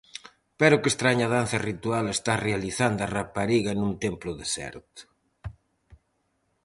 [0.59, 5.01] Pero que estraña danza ritual está realizando a rapariga nun templo deserto?